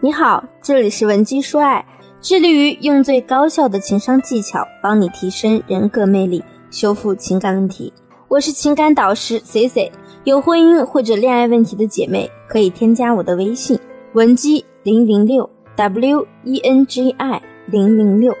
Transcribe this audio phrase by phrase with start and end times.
[0.00, 1.84] 你好，这里是文姬说爱，
[2.20, 6.40] 致力于用最高效的情商技巧帮你提升人格魅力，
[6.70, 7.92] 修复情感问题。
[8.28, 9.90] 我是情感导师 C C，
[10.22, 13.76] 有婚姻或者恋爱问题的姐妹可以添加我的微信
[14.12, 18.32] 文姬零零六 W E N G I 零零六。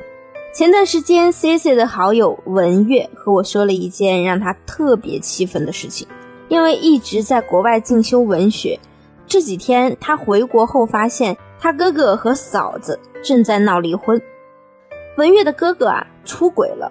[0.54, 6.06] 前段时间，C C 的好友文月和我说了一件让他特别气愤的事情，
[6.46, 8.78] 因为一直在国外进修文学，
[9.26, 11.36] 这几天他回国后发现。
[11.60, 14.20] 他哥哥和嫂子正在闹离婚，
[15.16, 16.90] 文月的哥哥啊出轨了，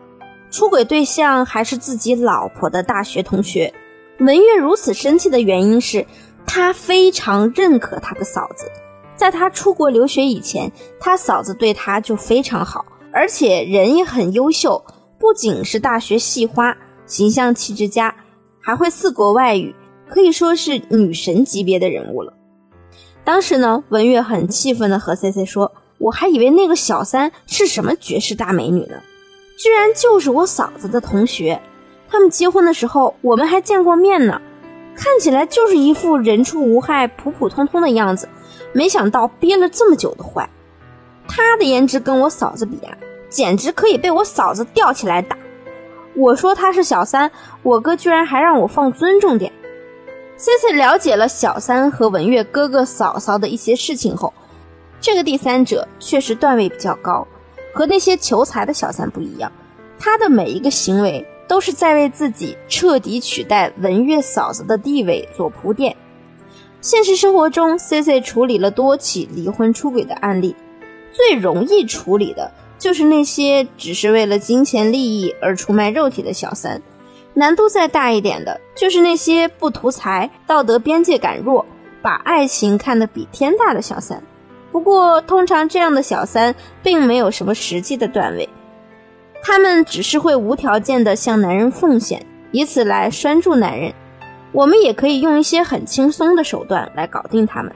[0.52, 3.74] 出轨对象还是自己老婆的大学同学。
[4.20, 6.06] 文月如此生气的原因是，
[6.46, 8.66] 他非常认可他的嫂子，
[9.16, 14.84] 在他出国留学以前，他嫂子对他就非常好，而且人也很优秀，
[15.18, 16.76] 不仅是大学系花，
[17.06, 18.14] 形象气质佳，
[18.60, 19.74] 还会四国外语，
[20.10, 22.34] 可以说是女神级别的人物了。
[23.28, 29.02] 当时呢，文月很气愤的和 C C 说：“我还以为那个小三是什么绝世大美女呢，
[29.58, 31.62] 居然就是我嫂子的同学。
[32.08, 34.42] 他们结婚的时候，我们还见过面呢，
[34.96, 38.30] 看起来就是一副人畜无害、普普通通的样子。
[38.72, 40.50] 没想到憋了这么久的坏，
[41.28, 42.98] 他的颜值跟我嫂子比啊，
[43.28, 45.38] 简直可以被我嫂子吊起来打。
[46.16, 47.30] 我说他是小三，
[47.62, 49.52] 我哥居然还让我放尊重点。”
[50.40, 54.32] C C 了解了小三和文月哥哥嫂嫂的一些事情后，
[55.02, 57.28] 这个第三者确实段位比较高，
[57.74, 59.52] 和那些求财的小三不一样，
[59.98, 65.98] 他的每一个行为都是在为自己彻底取代文月嫂子的地位做铺垫。
[66.82, 70.56] 现实生活中，C C 处理了多起离婚出轨的案例，
[71.12, 76.80] 最容易处理的就是那些只是为了金钱利益而出卖肉体的小三。
[77.38, 81.64] 难度再大一点的，就是那些不图财、道德边界感弱、
[82.02, 84.20] 把爱情看得比天大的小三。
[84.72, 88.50] 不过，通常这样的小三并没有什么实际的段位，
[89.44, 93.94] 他们只是会无条件的向男人奉献，以此来拴住男人。
[94.52, 97.72] 我们也可以用一些很轻松的手段来搞定他们。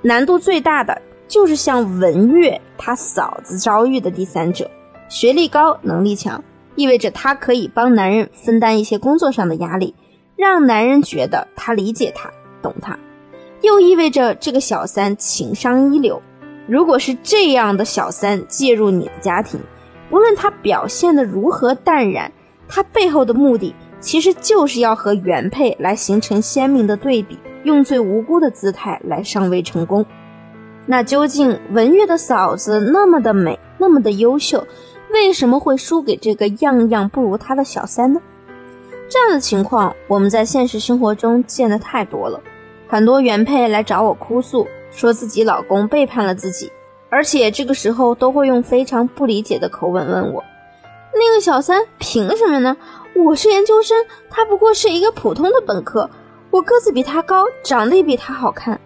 [0.00, 4.70] 难度最大的就是像文月他嫂子遭遇的第三者，
[5.10, 6.42] 学历高，能力强。
[6.80, 9.94] 意味着他可以帮男人分担一些工作上的压力，
[10.34, 12.30] 让男人觉得他理解他、
[12.62, 12.98] 懂他，
[13.60, 16.22] 又意味着这个小三情商一流。
[16.66, 19.60] 如果是这样的小三介入你的家庭，
[20.10, 22.32] 无论他表现的如何淡然，
[22.66, 30.06] 他背后的目的其实就是要和原配来形成鲜明的对比，用最无辜的姿态来上位成功。
[30.86, 34.66] 那究竟文月的嫂子那么的美，那么的优秀？
[35.12, 38.20] 为什么会输给这个样样不如他的小三呢？
[39.08, 42.40] 这样的情况我们在现实生活中见的太多了。
[42.86, 46.70] 很多原配来找我哭诉，说自己老公背叛了自己，
[47.08, 50.44] 而且这个时候都会用非常不理解的口吻问我
[51.12, 52.76] ：“那个小三凭什么呢？
[53.16, 56.08] 我是研究生，他不过是一个普通的本科，
[56.50, 58.80] 我个子比他高，长得也比他好看，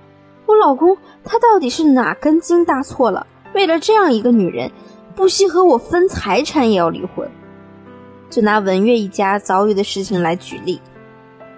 [0.46, 3.26] 我老公他到底是哪根筋搭错了？
[3.54, 4.70] 为了这样一个女人。”
[5.14, 7.28] 不惜和我分财产也要离婚。
[8.30, 10.80] 就拿文月一家遭遇的事情来举例，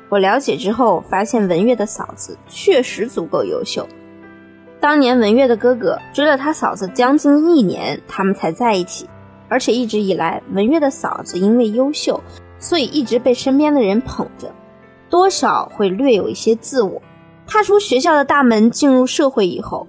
[0.08, 3.86] 我了解之后发现，文月的嫂子确实足够优秀。
[4.78, 9.08] 当年文月的哥哥追了他嫂子将近一年，他们才在一起。
[9.48, 12.20] 而且一直以来，文月的嫂子因为优秀，
[12.58, 14.52] 所以一直被身边的人捧着，
[15.08, 17.00] 多少会略有一些自我。
[17.46, 19.86] 踏出学校的大门，进入社会以后。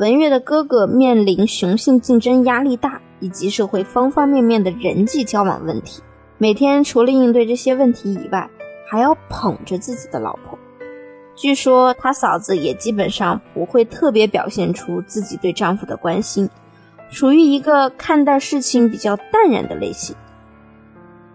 [0.00, 6.00] 文月的哥哥面临雄性竞争压力大，以及社会方方面面的人际交往问题，
[6.38, 8.48] 每天除了应对这些问题以外，
[8.88, 10.58] 还要捧着自己的老婆。
[11.36, 16.48] 据说他嫂子也基本上不会特别表现出自己对丈夫的关心，
[17.10, 20.16] 属于一个看待事情比较淡然的类型。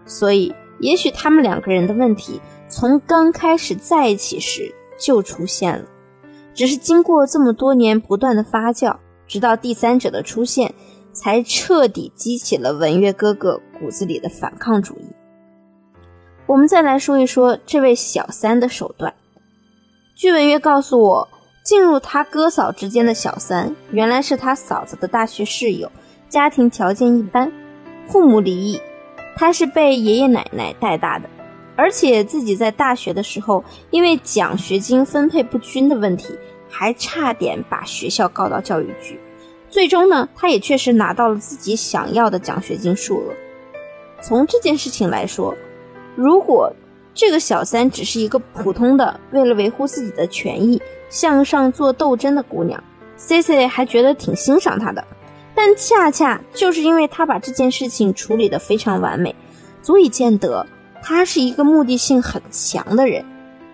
[0.06, 5.84] 所以，也许他们两个人的问题从刚开始在一起时就出现了。
[6.56, 8.96] 只是经过这么多年不断的发酵，
[9.28, 10.74] 直到第三者的出现，
[11.12, 15.04] 才彻底激起了文月哥哥骨子里的反抗主义。
[16.46, 19.12] 我们再来说一说这位小三的手段。
[20.14, 21.28] 据文月告诉我，
[21.62, 25.92] 进入他哥嫂之间的小三，原来是他嫂子的大学室友，
[26.28, 27.52] 家庭条件一般，
[28.06, 28.80] 父母离异，
[29.36, 31.28] 他是被爷爷奶奶带大的。
[31.76, 36.34] 而且自己在大学的时候，因为奖学金分配不均的问题，
[36.68, 39.20] 还差点把学校告到教育局。
[39.68, 43.34] 最终呢，他也确实拿到了自己想要的奖学金数额。
[44.22, 45.54] 从这件事情来说，
[46.14, 46.72] 如果
[47.12, 50.80] 这个小三只是一个普通的为了维护自己的权益
[51.10, 52.82] 向上做斗争的姑娘
[53.16, 55.04] ，，C C 还觉得挺欣赏她的。
[55.54, 59.34] 但恰恰就是因为她把这件事情处理得非常完美，
[59.82, 60.66] 足以见得
[61.08, 63.24] 他是一个目的性很强的人。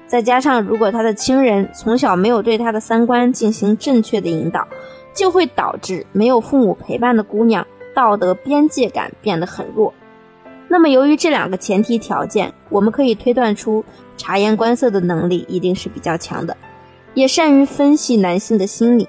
[0.06, 4.68] 再加上如果他的亲人从小没有对他的三观进行正确的引导，
[5.14, 9.94] 就会导致没有父母陪伴的姑娘道德边界感变得很弱。
[10.68, 13.82] 那么由于这两个前提条件，我们可以推断出
[14.18, 16.54] 察言观色的能力一定是比较强的，
[17.14, 19.08] 也善于分析男性的心理。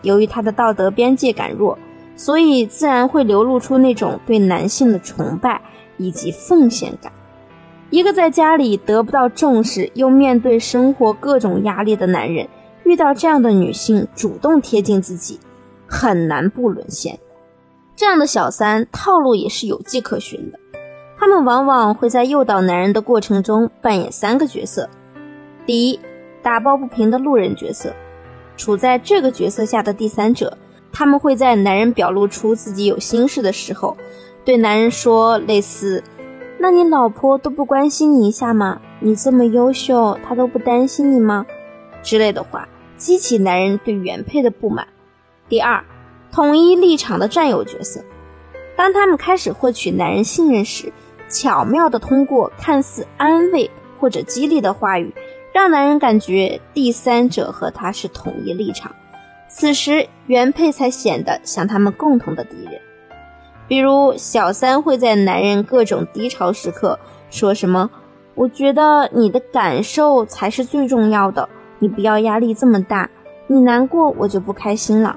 [0.00, 1.78] 由于他的道德边界感弱。
[2.16, 5.58] 所以自然会流露出那种对男性的崇拜
[5.96, 7.10] 以及奉献感。
[7.90, 12.48] 一个在家里得不到重视，又面对生活各种压力的男人，
[12.84, 15.40] 遇到这样的女性主动贴近自己，
[15.86, 17.18] 很难不沦陷。
[17.96, 20.58] 这样的小三套路也是有迹可循的，
[21.18, 24.88] 他们往往会在诱导男人的过程中扮演三个角色：
[25.66, 26.00] 第一，
[26.42, 27.92] 打抱不平的路人角色，
[28.56, 30.56] 处在这个角色下的第三者。
[30.92, 33.96] 他们会在男人表露出自己有心事的时候，
[34.44, 36.02] 对男人说类似
[36.62, 38.82] “那你老婆都不关心你一下吗？
[39.00, 41.46] 你这么优秀，她都不担心你吗？”
[42.04, 42.68] 之类的话，
[42.98, 44.86] 激起男人对原配的不满。
[45.48, 45.82] 第二，
[46.30, 48.04] 统一立场的占有角色，
[48.76, 50.92] 当他们开始获取男人信任时，
[51.30, 55.14] 巧妙地通过看似安慰或者激励的话语，
[55.54, 58.94] 让男人感觉第三者和他是统一立场。
[59.48, 62.74] 此时，原配才显得像他们共同的敌人。
[63.70, 66.98] 比如，小三会在男人各种低潮时刻
[67.30, 67.88] 说什么
[68.34, 73.08] ：“我觉得你的感受才是最重要的，你不要压力这么大，
[73.46, 75.16] 你难过我就不开心了。”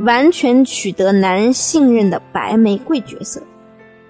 [0.00, 3.40] 完全取得男人信任的白玫瑰角色。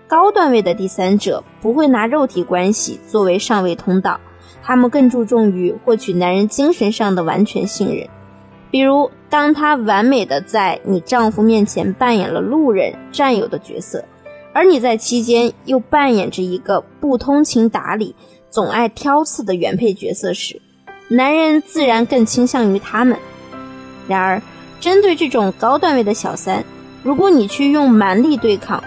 [0.08, 4.18] 高段位的第三者不会拿肉体关系作为上位通道，
[4.62, 8.08] 他们更注重于获取男人精神上的完全信任。
[8.72, 14.02] 比如，当她完美的在你丈夫面前扮演了路人、战友的角色，
[14.54, 18.16] 而你在期间又扮演着一个不通情达理、
[18.48, 20.58] 总爱挑刺的原配角色时，
[21.08, 23.18] 男人自然更倾向于他们。
[24.08, 24.40] 然而，
[24.80, 26.64] 针对这种高段位的小三，
[27.02, 28.82] 如果你去用蛮力对抗，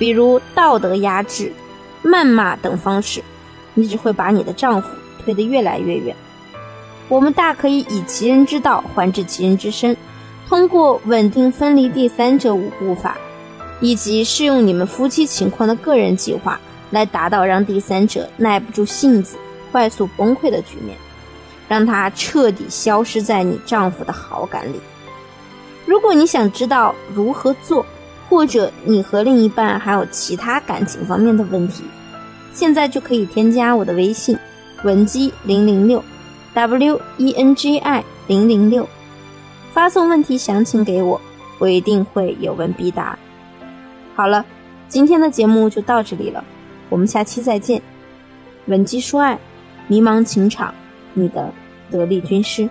[0.00, 1.52] 比如道德压制、
[2.02, 3.22] 谩骂等方式，
[3.74, 4.88] 你只会把你的丈夫
[5.24, 6.16] 推得越来越远。
[7.08, 9.96] 我们大可以以其人之道还治其人之身，
[10.46, 13.16] 通过稳定分离第三者五步法，
[13.80, 16.60] 以及适用你们夫妻情况的个人计划，
[16.90, 19.36] 来达到让第三者耐不住性子、
[19.72, 20.96] 快速崩溃的局面，
[21.66, 24.78] 让他彻底消失在你丈夫的好感里。
[25.86, 27.86] 如果你想知道如何做，
[28.28, 31.84] 或者你和另一半还有其他感情方面的问题，
[32.52, 34.36] 现在就可以添加我的微信
[34.84, 36.04] 文姬零零六。
[36.66, 38.88] W e n g i 零零六，
[39.72, 41.20] 发送问题详情给我，
[41.60, 43.16] 我一定会有问必答。
[44.16, 44.44] 好了，
[44.88, 46.42] 今天的节目就到这里了，
[46.88, 47.80] 我们下期再见。
[48.66, 49.38] 吻肌说爱，
[49.86, 50.74] 迷茫情场，
[51.14, 51.52] 你的
[51.92, 52.68] 得力军师。